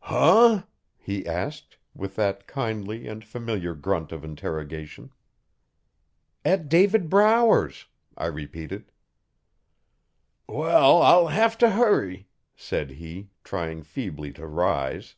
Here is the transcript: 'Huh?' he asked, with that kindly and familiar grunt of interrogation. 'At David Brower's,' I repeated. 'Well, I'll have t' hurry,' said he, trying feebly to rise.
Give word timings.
'Huh?' 0.00 0.62
he 0.96 1.26
asked, 1.26 1.76
with 1.94 2.16
that 2.16 2.46
kindly 2.46 3.06
and 3.06 3.22
familiar 3.22 3.74
grunt 3.74 4.10
of 4.10 4.24
interrogation. 4.24 5.10
'At 6.46 6.70
David 6.70 7.10
Brower's,' 7.10 7.84
I 8.16 8.24
repeated. 8.28 8.90
'Well, 10.48 11.02
I'll 11.02 11.26
have 11.26 11.58
t' 11.58 11.66
hurry,' 11.66 12.26
said 12.56 12.92
he, 12.92 13.28
trying 13.44 13.82
feebly 13.82 14.32
to 14.32 14.46
rise. 14.46 15.14